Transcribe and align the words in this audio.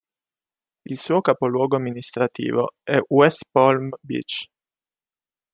Il 0.85 0.97
suo 0.97 1.21
capoluogo 1.21 1.75
amministrativo 1.75 2.73
è 2.81 2.97
West 3.09 3.43
Palm 3.51 3.89
Beach. 4.01 4.47